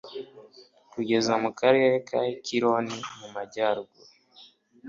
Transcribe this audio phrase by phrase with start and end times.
[0.93, 4.09] kugeza mu karere ka ekironi, mu majyaruguru